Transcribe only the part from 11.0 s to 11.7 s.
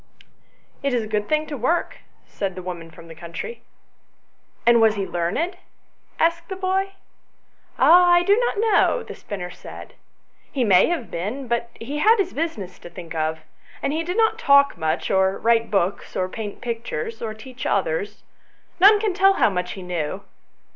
THE PORCH. 131 have been,